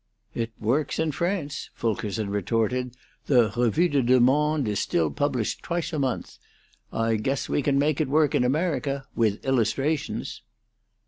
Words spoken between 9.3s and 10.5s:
illustrations."